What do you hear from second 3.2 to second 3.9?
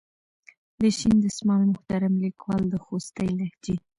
لهجې.